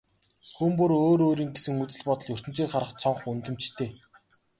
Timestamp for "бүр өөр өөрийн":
0.77-1.51